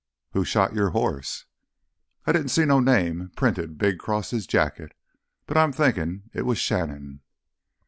"Who 0.31 0.43
shot 0.45 0.73
your 0.73 0.89
horse?" 0.97 1.45
"I 2.25 2.31
didn't 2.31 2.47
see 2.49 2.65
no 2.65 2.79
name 2.79 3.31
printed 3.35 3.77
big 3.77 3.99
'cross 3.99 4.31
his 4.31 4.47
jacket, 4.47 4.93
but 5.45 5.57
I'm 5.57 5.71
thinkin' 5.71 6.23
it 6.33 6.41
was 6.41 6.57
Shannon." 6.57 7.21